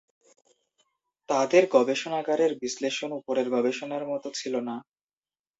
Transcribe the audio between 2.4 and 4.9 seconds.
বিশ্লেষণ উপরের গবেষণার মত ছিল না।